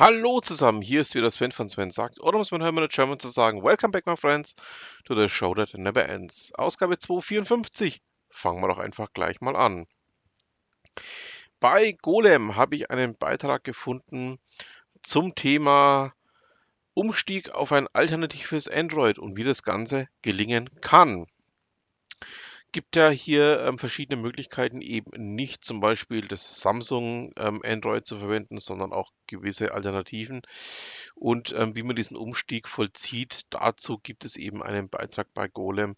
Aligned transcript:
Hallo 0.00 0.40
zusammen, 0.40 0.80
hier 0.80 1.00
ist 1.00 1.16
wieder 1.16 1.28
Sven 1.28 1.50
von 1.50 1.68
Sven 1.68 1.90
sagt, 1.90 2.20
oder 2.20 2.38
muss 2.38 2.52
man 2.52 2.62
hören, 2.62 2.78
in 2.78 2.86
German 2.86 3.18
zu 3.18 3.26
sagen, 3.26 3.64
Welcome 3.64 3.90
back, 3.90 4.06
my 4.06 4.16
friends, 4.16 4.54
to 5.04 5.16
the 5.16 5.28
show 5.28 5.56
that 5.56 5.74
never 5.74 6.08
ends. 6.08 6.52
Ausgabe 6.54 7.00
254. 7.00 8.00
Fangen 8.30 8.60
wir 8.62 8.68
doch 8.68 8.78
einfach 8.78 9.12
gleich 9.12 9.40
mal 9.40 9.56
an. 9.56 9.88
Bei 11.58 11.90
Golem 12.00 12.54
habe 12.54 12.76
ich 12.76 12.92
einen 12.92 13.16
Beitrag 13.16 13.64
gefunden 13.64 14.38
zum 15.02 15.34
Thema 15.34 16.14
Umstieg 16.94 17.50
auf 17.50 17.72
ein 17.72 17.88
alternatives 17.92 18.68
Android 18.68 19.18
und 19.18 19.36
wie 19.36 19.42
das 19.42 19.64
Ganze 19.64 20.06
gelingen 20.22 20.70
kann 20.80 21.26
gibt 22.72 22.96
ja 22.96 23.08
hier 23.08 23.60
ähm, 23.60 23.78
verschiedene 23.78 24.20
Möglichkeiten, 24.20 24.80
eben 24.80 25.34
nicht 25.34 25.64
zum 25.64 25.80
Beispiel 25.80 26.22
das 26.22 26.60
Samsung 26.60 27.32
ähm, 27.36 27.62
Android 27.64 28.06
zu 28.06 28.18
verwenden, 28.18 28.58
sondern 28.58 28.92
auch 28.92 29.10
gewisse 29.26 29.72
Alternativen. 29.72 30.42
Und 31.14 31.54
ähm, 31.56 31.74
wie 31.76 31.82
man 31.82 31.96
diesen 31.96 32.16
Umstieg 32.16 32.68
vollzieht, 32.68 33.42
dazu 33.50 33.98
gibt 33.98 34.24
es 34.24 34.36
eben 34.36 34.62
einen 34.62 34.88
Beitrag 34.88 35.28
bei 35.34 35.48
Golem, 35.48 35.96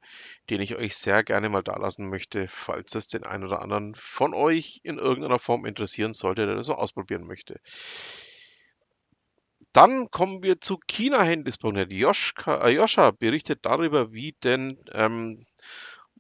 den 0.49 0.61
ich 0.61 0.77
euch 0.77 0.97
sehr 0.97 1.23
gerne 1.25 1.49
mal 1.49 1.63
dalassen 1.63 2.09
möchte, 2.09 2.47
falls 2.49 2.95
es 2.95 3.09
den 3.09 3.25
einen 3.25 3.45
oder 3.45 3.63
anderen 3.63 3.95
von 3.95 4.35
euch 4.35 4.81
in 4.83 4.99
irgendeiner 4.99 5.39
Form 5.39 5.67
interessieren 5.67 6.13
sollte, 6.13 6.47
der 6.47 6.57
das 6.57 6.67
so 6.67 6.75
ausprobieren 6.75 7.27
möchte. 7.27 7.61
Dann 9.73 10.11
kommen 10.11 10.43
wir 10.43 10.61
zu 10.61 10.79
China-Handys.net. 10.79 11.93
Äh, 11.93 12.71
Joscha 12.71 13.11
berichtet 13.13 13.61
darüber, 13.63 14.13
wie 14.13 14.33
denn 14.43 14.77
ähm, 14.93 15.47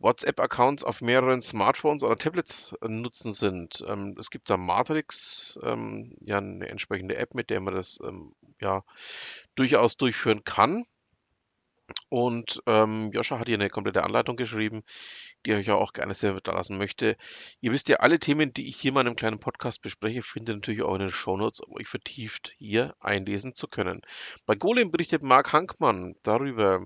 WhatsApp-Accounts 0.01 0.83
auf 0.83 1.01
mehreren 1.01 1.43
Smartphones 1.43 2.03
oder 2.03 2.17
Tablets 2.17 2.75
äh, 2.81 2.89
nutzen 2.89 3.33
sind. 3.33 3.85
Ähm, 3.87 4.17
es 4.19 4.31
gibt 4.31 4.51
da 4.51 4.57
Matrix, 4.57 5.59
ähm, 5.63 6.17
ja 6.21 6.39
eine 6.39 6.69
entsprechende 6.69 7.17
App, 7.17 7.35
mit 7.35 7.51
der 7.51 7.61
man 7.61 7.75
das 7.75 7.99
ähm, 8.03 8.35
ja 8.61 8.83
durchaus 9.55 9.97
durchführen 9.97 10.45
kann. 10.45 10.85
Und 12.09 12.63
ähm, 12.67 13.11
Joscha 13.13 13.39
hat 13.39 13.49
hier 13.49 13.57
eine 13.59 13.69
komplette 13.69 14.05
Anleitung 14.05 14.37
geschrieben, 14.37 14.83
die 15.45 15.53
ich 15.53 15.59
euch 15.59 15.71
auch 15.71 15.93
gerne 15.93 16.15
sehr 16.15 16.41
da 16.41 16.53
lassen 16.53 16.79
möchte. 16.79 17.17
Ihr 17.61 17.73
wisst 17.73 17.89
ja, 17.89 17.97
alle 17.97 18.19
Themen, 18.19 18.53
die 18.53 18.69
ich 18.69 18.77
hier 18.77 18.93
mal 18.93 19.03
in 19.03 19.09
einem 19.09 19.17
kleinen 19.17 19.41
Podcast 19.41 19.83
bespreche, 19.83 20.23
findet 20.23 20.55
ihr 20.55 20.57
natürlich 20.57 20.83
auch 20.83 20.95
in 20.95 21.01
den 21.01 21.11
Shownotes, 21.11 21.61
um 21.61 21.75
euch 21.75 21.89
vertieft 21.89 22.55
hier 22.59 22.95
einlesen 23.01 23.55
zu 23.55 23.69
können. 23.69 24.03
Bei 24.47 24.55
Golem 24.55 24.91
berichtet 24.91 25.23
Marc 25.23 25.53
Hankmann 25.53 26.15
darüber, 26.23 26.85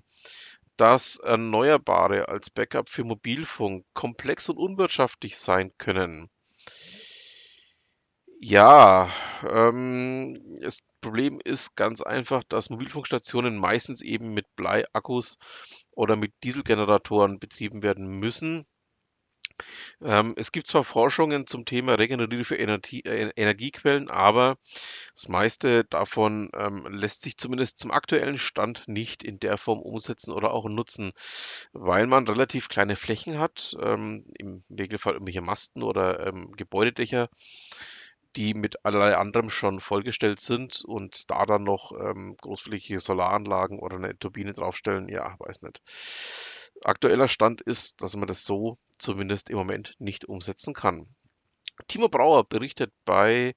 dass 0.76 1.16
Erneuerbare 1.16 2.28
als 2.28 2.50
Backup 2.50 2.88
für 2.88 3.04
Mobilfunk 3.04 3.84
komplex 3.94 4.48
und 4.48 4.58
unwirtschaftlich 4.58 5.38
sein 5.38 5.72
können. 5.78 6.30
Ja, 8.40 9.10
ähm, 9.48 10.58
das 10.60 10.80
Problem 11.00 11.40
ist 11.42 11.76
ganz 11.76 12.02
einfach, 12.02 12.44
dass 12.44 12.70
Mobilfunkstationen 12.70 13.56
meistens 13.58 14.02
eben 14.02 14.34
mit 14.34 14.46
Bleiakkus 14.56 15.38
oder 15.92 16.16
mit 16.16 16.32
Dieselgeneratoren 16.42 17.38
betrieben 17.38 17.82
werden 17.82 18.06
müssen. 18.06 18.66
Ähm, 20.02 20.34
es 20.36 20.52
gibt 20.52 20.66
zwar 20.66 20.84
Forschungen 20.84 21.46
zum 21.46 21.64
Thema 21.64 21.94
regenerative 21.94 22.56
Energie, 22.56 23.00
äh, 23.04 23.30
Energiequellen, 23.36 24.10
aber 24.10 24.56
das 25.14 25.28
meiste 25.28 25.84
davon 25.84 26.50
ähm, 26.54 26.86
lässt 26.90 27.22
sich 27.22 27.36
zumindest 27.36 27.78
zum 27.78 27.90
aktuellen 27.90 28.38
Stand 28.38 28.84
nicht 28.86 29.22
in 29.22 29.38
der 29.38 29.56
Form 29.58 29.80
umsetzen 29.80 30.32
oder 30.32 30.52
auch 30.52 30.68
nutzen, 30.68 31.12
weil 31.72 32.06
man 32.06 32.26
relativ 32.26 32.68
kleine 32.68 32.96
Flächen 32.96 33.38
hat, 33.38 33.76
ähm, 33.80 34.24
im 34.38 34.64
Regelfall 34.70 35.14
irgendwelche 35.14 35.42
Masten 35.42 35.82
oder 35.82 36.26
ähm, 36.26 36.52
Gebäudedächer 36.56 37.28
die 38.36 38.54
mit 38.54 38.84
allerlei 38.84 39.16
anderem 39.16 39.50
schon 39.50 39.80
vollgestellt 39.80 40.40
sind 40.40 40.82
und 40.84 41.30
da 41.30 41.46
dann 41.46 41.62
noch 41.62 41.92
ähm, 41.92 42.36
großflächige 42.40 43.00
Solaranlagen 43.00 43.78
oder 43.78 43.96
eine 43.96 44.18
Turbine 44.18 44.52
draufstellen, 44.52 45.08
ja, 45.08 45.36
weiß 45.38 45.62
nicht. 45.62 45.82
Aktueller 46.84 47.28
Stand 47.28 47.60
ist, 47.62 48.02
dass 48.02 48.16
man 48.16 48.28
das 48.28 48.44
so 48.44 48.78
zumindest 48.98 49.50
im 49.50 49.56
Moment 49.56 49.94
nicht 49.98 50.26
umsetzen 50.26 50.74
kann. 50.74 51.06
Timo 51.88 52.08
Brauer 52.08 52.44
berichtet 52.44 52.92
bei 53.04 53.54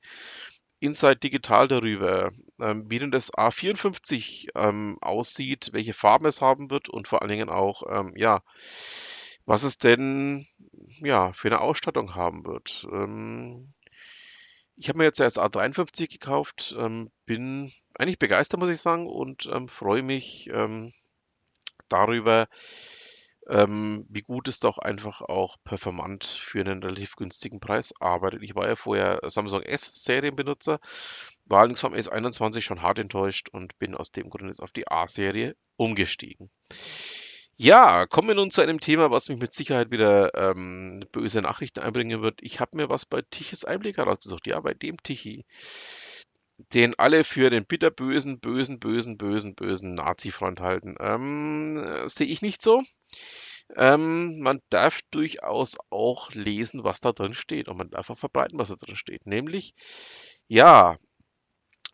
Inside 0.80 1.18
Digital 1.18 1.68
darüber, 1.68 2.32
ähm, 2.60 2.90
wie 2.90 3.00
denn 3.00 3.12
das 3.12 3.34
A54 3.34 4.50
ähm, 4.56 4.98
aussieht, 5.02 5.70
welche 5.74 5.94
Farben 5.94 6.26
es 6.26 6.42
haben 6.42 6.70
wird 6.70 6.88
und 6.90 7.08
vor 7.08 7.22
allen 7.22 7.32
Dingen 7.32 7.50
auch, 7.50 7.84
ähm, 7.90 8.14
ja, 8.16 8.44
was 9.46 9.64
es 9.64 9.78
denn 9.78 10.46
ja, 11.00 11.34
für 11.34 11.48
eine 11.48 11.62
Ausstattung 11.62 12.16
haben 12.16 12.46
wird. 12.46 12.88
Ähm, 12.92 13.74
ich 14.76 14.90
habe 14.90 15.00
mir 15.00 15.06
jetzt 15.06 15.20
erst 15.20 15.40
A53 15.40 16.12
gekauft, 16.12 16.76
ähm, 16.78 17.10
bin 17.26 17.72
eigentlich 17.98 18.20
begeistert, 18.20 18.60
muss 18.60 18.70
ich 18.70 18.80
sagen, 18.80 19.08
und 19.08 19.50
ähm, 19.52 19.68
freue 19.68 20.04
mich 20.04 20.52
darüber, 21.90 22.48
ähm, 23.50 24.06
wie 24.10 24.22
gut 24.22 24.48
es 24.48 24.60
doch 24.60 24.78
einfach 24.78 25.22
auch 25.22 25.58
performant 25.64 26.26
für 26.26 26.62
einen 26.62 26.84
relativ 26.84 27.16
günstigen 27.16 27.60
Preis 27.60 27.94
arbeitet. 28.00 28.44
Ich 28.44 28.56
war 28.56 28.68
ja 28.68 28.76
vorher 28.76 29.20
Samsung 29.28 29.62
S-Serienbenutzer, 29.62 30.80
war 31.46 31.60
allerdings 31.60 31.82
vom 31.82 31.94
S21 31.94 32.62
schon 32.62 32.82
hart 32.82 33.00
enttäuscht 33.00 33.50
und 33.50 33.78
bin 33.80 33.96
aus 33.96 34.12
dem 34.12 34.30
Grund 34.30 34.48
jetzt 34.48 34.62
auf 34.62 34.72
die 34.72 34.88
A-Serie 34.88 35.56
umgestiegen. 35.78 36.50
Ja, 37.60 38.06
kommen 38.06 38.28
wir 38.28 38.36
nun 38.36 38.52
zu 38.52 38.62
einem 38.62 38.80
Thema, 38.80 39.10
was 39.10 39.30
mich 39.30 39.40
mit 39.40 39.52
Sicherheit 39.52 39.90
wieder 39.90 40.32
ähm, 40.36 41.04
böse 41.12 41.42
Nachrichten 41.42 41.80
einbringen 41.80 42.22
wird. 42.22 42.40
Ich 42.42 42.60
habe 42.60 42.78
mir 42.78 42.90
was 42.90 43.08
bei 43.08 43.24
Tichys 43.32 43.66
Einblick 43.66 43.98
herausgesucht. 43.98 44.46
Ja, 44.46 44.60
bei 44.60 44.76
dem 44.76 44.98
Tichy 45.02 45.44
den 46.58 46.98
alle 46.98 47.24
für 47.24 47.50
den 47.50 47.66
bitterbösen, 47.66 48.40
bösen, 48.40 48.80
bösen, 48.80 49.18
bösen, 49.18 49.56
bösen 49.56 49.94
Nazi-Freund 49.94 50.60
halten. 50.60 50.96
Ähm, 51.00 52.08
Sehe 52.08 52.28
ich 52.28 52.42
nicht 52.42 52.62
so. 52.62 52.82
Ähm, 53.76 54.40
man 54.40 54.62
darf 54.70 55.02
durchaus 55.12 55.78
auch 55.90 56.32
lesen, 56.32 56.84
was 56.84 57.02
da 57.02 57.12
drin 57.12 57.34
steht 57.34 57.68
und 57.68 57.78
man 57.78 57.90
darf 57.90 58.10
auch 58.10 58.18
verbreiten, 58.18 58.58
was 58.58 58.70
da 58.70 58.76
drin 58.76 58.96
steht. 58.96 59.28
Nämlich, 59.28 59.74
ja, 60.48 60.98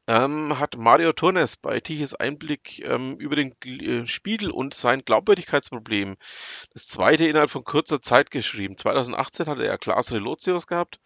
ähm, 0.08 0.60
hat 0.60 0.78
Mario 0.78 1.14
Turnes 1.14 1.58
bei 1.58 1.80
Tiches 1.80 2.14
Einblick 2.14 2.80
ähm, 2.80 3.16
über 3.18 3.36
den 3.36 3.56
äh, 3.66 4.06
Spiegel 4.06 4.52
und 4.52 4.74
sein 4.74 5.04
Glaubwürdigkeitsproblem 5.06 6.18
das 6.74 6.88
zweite 6.88 7.26
innerhalb 7.26 7.50
von 7.50 7.64
kurzer 7.64 8.02
Zeit 8.02 8.30
geschrieben. 8.30 8.78
2018 8.78 9.46
hatte 9.48 9.66
er 9.66 9.78
Klaas 9.78 10.12
Relotius 10.12 10.68
gehabt 10.68 11.00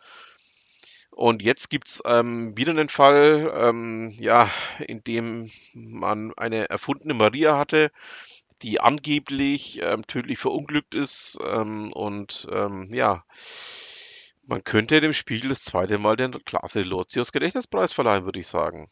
und 1.17 1.41
jetzt 1.41 1.71
gibt 1.71 1.87
es 1.87 2.03
ähm, 2.05 2.55
wieder 2.55 2.69
einen 2.69 2.89
Fall, 2.89 3.51
ähm, 3.51 4.13
ja, 4.19 4.51
in 4.79 5.03
dem 5.03 5.49
man 5.73 6.31
eine 6.37 6.69
erfundene 6.69 7.15
Maria 7.15 7.57
hatte, 7.57 7.89
die 8.61 8.79
angeblich 8.79 9.79
ähm, 9.81 10.05
tödlich 10.05 10.37
verunglückt 10.37 10.93
ist. 10.93 11.39
Ähm, 11.43 11.91
und 11.91 12.47
ähm, 12.51 12.89
ja, 12.93 13.25
man 14.45 14.63
könnte 14.63 15.01
dem 15.01 15.13
Spiegel 15.13 15.49
das 15.49 15.63
zweite 15.63 15.97
Mal 15.97 16.17
den 16.17 16.33
Klasse 16.45 16.83
Lotius 16.83 17.31
Gedächtnispreis 17.31 17.93
verleihen, 17.93 18.25
würde 18.25 18.39
ich 18.39 18.47
sagen. 18.47 18.91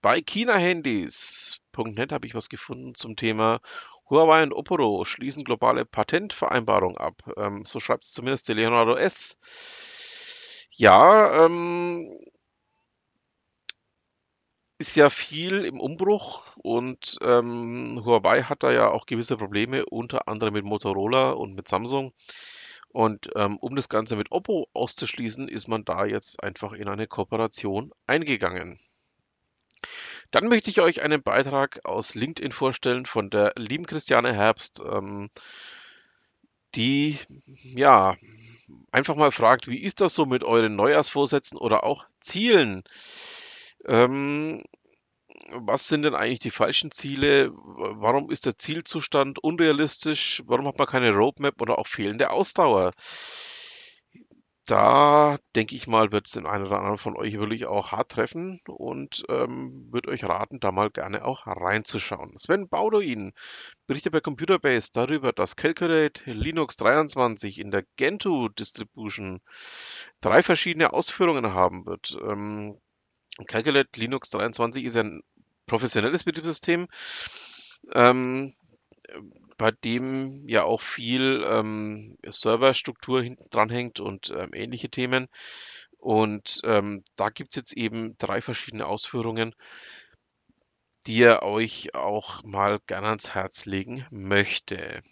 Bei 0.00 0.20
China-Handys.net 0.20 2.12
habe 2.12 2.28
ich 2.28 2.36
was 2.36 2.48
gefunden 2.48 2.94
zum 2.94 3.16
Thema 3.16 3.60
Huawei 4.08 4.44
und 4.44 4.52
Oppo 4.52 5.04
schließen 5.04 5.42
globale 5.42 5.84
Patentvereinbarung 5.84 6.98
ab. 6.98 7.20
Ähm, 7.36 7.64
so 7.64 7.80
schreibt 7.80 8.04
es 8.04 8.12
zumindest 8.12 8.48
der 8.48 8.54
Leonardo 8.54 8.94
S. 8.94 9.40
Ja, 10.76 11.46
ähm, 11.46 12.18
ist 14.78 14.96
ja 14.96 15.10
viel 15.10 15.64
im 15.64 15.80
Umbruch 15.80 16.42
und 16.56 17.16
ähm, 17.22 18.02
Huawei 18.04 18.42
hat 18.42 18.62
da 18.62 18.72
ja 18.72 18.88
auch 18.90 19.06
gewisse 19.06 19.36
Probleme, 19.36 19.86
unter 19.86 20.28
anderem 20.28 20.54
mit 20.54 20.64
Motorola 20.64 21.30
und 21.30 21.54
mit 21.54 21.68
Samsung. 21.68 22.12
Und 22.90 23.30
ähm, 23.34 23.56
um 23.58 23.76
das 23.76 23.88
Ganze 23.88 24.16
mit 24.16 24.30
Oppo 24.32 24.68
auszuschließen, 24.72 25.48
ist 25.48 25.68
man 25.68 25.84
da 25.84 26.06
jetzt 26.06 26.42
einfach 26.42 26.72
in 26.72 26.88
eine 26.88 27.06
Kooperation 27.08 27.92
eingegangen. 28.06 28.78
Dann 30.30 30.48
möchte 30.48 30.70
ich 30.70 30.80
euch 30.80 31.02
einen 31.02 31.22
Beitrag 31.22 31.84
aus 31.84 32.14
LinkedIn 32.14 32.52
vorstellen 32.52 33.06
von 33.06 33.30
der 33.30 33.52
lieben 33.56 33.86
Christiane 33.86 34.32
Herbst, 34.32 34.82
ähm, 34.86 35.30
die 36.74 37.18
ja 37.74 38.16
einfach 38.92 39.16
mal 39.16 39.32
fragt, 39.32 39.68
wie 39.68 39.82
ist 39.82 40.00
das 40.00 40.14
so 40.14 40.26
mit 40.26 40.44
euren 40.44 40.76
Neujahrsvorsätzen 40.76 41.58
oder 41.58 41.84
auch 41.84 42.06
Zielen? 42.20 42.82
Ähm, 43.86 44.62
was 45.50 45.88
sind 45.88 46.02
denn 46.02 46.14
eigentlich 46.14 46.38
die 46.40 46.50
falschen 46.50 46.90
Ziele? 46.90 47.50
Warum 47.54 48.30
ist 48.30 48.46
der 48.46 48.58
Zielzustand 48.58 49.38
unrealistisch? 49.38 50.42
Warum 50.46 50.66
hat 50.66 50.78
man 50.78 50.86
keine 50.86 51.12
Roadmap 51.12 51.60
oder 51.60 51.78
auch 51.78 51.86
fehlende 51.86 52.30
Ausdauer? 52.30 52.92
Da 54.66 55.36
denke 55.54 55.76
ich 55.76 55.86
mal, 55.86 56.10
wird 56.10 56.26
es 56.26 56.32
den 56.32 56.46
einen 56.46 56.64
oder 56.64 56.78
anderen 56.78 56.96
von 56.96 57.16
euch 57.16 57.34
wirklich 57.38 57.66
auch 57.66 57.92
hart 57.92 58.12
treffen 58.12 58.60
und 58.66 59.22
ähm, 59.28 59.88
würde 59.92 60.08
euch 60.08 60.24
raten, 60.24 60.58
da 60.58 60.72
mal 60.72 60.90
gerne 60.90 61.24
auch 61.26 61.46
reinzuschauen. 61.46 62.38
Sven 62.38 62.68
Bauduin 62.68 63.34
berichtet 63.86 64.12
bei 64.12 64.20
Computerbase 64.20 64.90
darüber, 64.94 65.32
dass 65.32 65.56
Calculate 65.56 66.30
Linux 66.30 66.78
23 66.78 67.58
in 67.58 67.70
der 67.70 67.84
Gentoo 67.96 68.48
Distribution 68.48 69.42
drei 70.22 70.42
verschiedene 70.42 70.94
Ausführungen 70.94 71.52
haben 71.52 71.84
wird. 71.84 72.16
Ähm, 72.26 72.78
Calculate 73.46 74.00
Linux 74.00 74.30
23 74.30 74.84
ist 74.84 74.96
ein 74.96 75.22
professionelles 75.66 76.24
Betriebssystem, 76.24 76.88
ähm, 77.92 78.54
bei 79.56 79.70
dem 79.70 80.48
ja 80.48 80.64
auch 80.64 80.80
viel 80.80 81.44
ähm, 81.46 82.18
Serverstruktur 82.26 83.22
hinten 83.22 83.48
dran 83.50 83.70
hängt 83.70 84.00
und 84.00 84.30
ähm, 84.36 84.52
ähnliche 84.54 84.88
Themen. 84.88 85.28
Und 85.98 86.60
ähm, 86.64 87.02
da 87.16 87.30
gibt 87.30 87.50
es 87.50 87.56
jetzt 87.56 87.72
eben 87.72 88.16
drei 88.18 88.40
verschiedene 88.40 88.86
Ausführungen, 88.86 89.54
die 91.06 91.22
er 91.22 91.42
euch 91.42 91.94
auch 91.94 92.42
mal 92.42 92.80
gerne 92.86 93.08
ans 93.08 93.34
Herz 93.34 93.64
legen 93.64 94.06
möchte. 94.10 95.02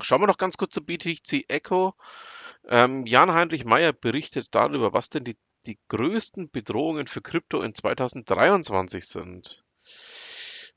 Schauen 0.00 0.20
wir 0.20 0.26
noch 0.26 0.38
ganz 0.38 0.56
kurz 0.56 0.74
zu 0.74 0.84
BTC 0.84 1.44
Echo. 1.48 1.94
Ähm, 2.66 3.06
Jan-Heinrich 3.06 3.64
Meyer 3.64 3.92
berichtet 3.92 4.48
darüber, 4.50 4.92
was 4.92 5.10
denn 5.10 5.24
die, 5.24 5.36
die 5.66 5.78
größten 5.88 6.50
Bedrohungen 6.50 7.06
für 7.06 7.22
Krypto 7.22 7.62
in 7.62 7.74
2023 7.74 9.06
sind. 9.06 9.64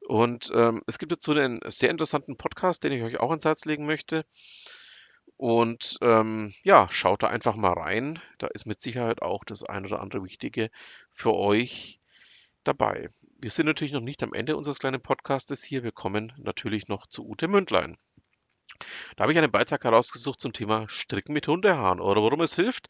Und 0.07 0.51
ähm, 0.53 0.83
es 0.87 0.99
gibt 0.99 1.11
dazu 1.11 1.31
einen 1.31 1.59
sehr 1.65 1.89
interessanten 1.89 2.37
Podcast, 2.37 2.83
den 2.83 2.91
ich 2.91 3.03
euch 3.03 3.19
auch 3.19 3.29
ans 3.29 3.45
Herz 3.45 3.65
legen 3.65 3.85
möchte. 3.85 4.25
Und 5.37 5.97
ähm, 6.01 6.53
ja, 6.63 6.87
schaut 6.91 7.23
da 7.23 7.27
einfach 7.27 7.55
mal 7.55 7.73
rein. 7.73 8.19
Da 8.37 8.47
ist 8.47 8.65
mit 8.65 8.81
Sicherheit 8.81 9.21
auch 9.21 9.43
das 9.43 9.63
ein 9.63 9.85
oder 9.85 10.01
andere 10.01 10.23
Wichtige 10.23 10.69
für 11.11 11.33
euch 11.33 11.99
dabei. 12.63 13.07
Wir 13.39 13.51
sind 13.51 13.65
natürlich 13.65 13.93
noch 13.93 14.01
nicht 14.01 14.23
am 14.23 14.33
Ende 14.33 14.55
unseres 14.55 14.79
kleinen 14.79 15.01
Podcastes 15.01 15.63
hier. 15.63 15.83
Wir 15.83 15.91
kommen 15.91 16.33
natürlich 16.37 16.87
noch 16.87 17.07
zu 17.07 17.27
Ute 17.27 17.47
Mündlein. 17.47 17.97
Da 19.15 19.23
habe 19.23 19.31
ich 19.31 19.37
einen 19.37 19.51
Beitrag 19.51 19.83
herausgesucht 19.83 20.41
zum 20.41 20.53
Thema 20.53 20.87
Stricken 20.89 21.33
mit 21.33 21.47
Hundehaaren 21.47 21.99
oder 21.99 22.21
warum 22.21 22.41
es 22.41 22.55
hilft, 22.55 22.89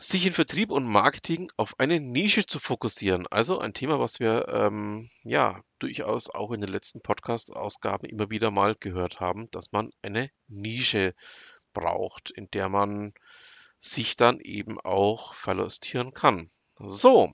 sich 0.00 0.26
in 0.26 0.32
Vertrieb 0.32 0.70
und 0.70 0.86
Marketing 0.86 1.50
auf 1.56 1.78
eine 1.80 1.98
Nische 1.98 2.46
zu 2.46 2.60
fokussieren. 2.60 3.26
Also 3.26 3.58
ein 3.58 3.74
Thema, 3.74 3.98
was 3.98 4.20
wir 4.20 4.46
ähm, 4.48 5.10
ja 5.24 5.60
durchaus 5.80 6.30
auch 6.30 6.52
in 6.52 6.60
den 6.60 6.70
letzten 6.70 7.00
Podcast-Ausgaben 7.00 8.08
immer 8.08 8.30
wieder 8.30 8.52
mal 8.52 8.76
gehört 8.76 9.18
haben, 9.18 9.50
dass 9.50 9.72
man 9.72 9.90
eine 10.00 10.30
Nische 10.46 11.14
braucht, 11.72 12.30
in 12.30 12.48
der 12.52 12.68
man 12.68 13.12
sich 13.80 14.14
dann 14.14 14.38
eben 14.38 14.80
auch 14.80 15.34
verlustieren 15.34 16.14
kann. 16.14 16.50
So, 16.78 17.32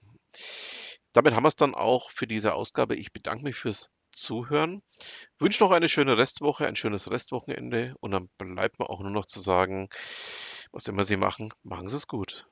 damit 1.12 1.34
haben 1.34 1.44
wir 1.44 1.49
es 1.49 1.56
dann 1.56 1.75
auch 1.75 2.10
für 2.10 2.26
diese 2.26 2.55
Ausgabe. 2.55 2.96
Ich 2.96 3.12
bedanke 3.12 3.44
mich 3.44 3.56
fürs 3.56 3.90
Zuhören. 4.10 4.82
Wünsche 5.38 5.62
noch 5.62 5.70
eine 5.70 5.88
schöne 5.90 6.17
Restwoche, 6.17 6.67
ein 6.67 6.76
schönes 6.76 7.10
Restwochenende 7.10 7.94
und 8.00 8.12
dann 8.12 8.31
bleibt 8.38 8.78
mir 8.78 8.88
auch 8.88 9.00
nur 9.00 9.10
noch 9.10 9.26
zu 9.26 9.40
sagen, 9.40 9.90
was 10.72 10.88
immer 10.88 11.05
Sie 11.05 11.17
machen, 11.17 11.52
machen 11.62 11.88
Sie 11.88 11.96
es 11.96 12.06
gut. 12.06 12.46